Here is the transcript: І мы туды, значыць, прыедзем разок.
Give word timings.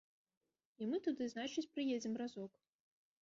І 0.83 0.87
мы 0.93 0.97
туды, 1.07 1.27
значыць, 1.35 1.65
прыедзем 1.75 2.13
разок. 2.21 2.51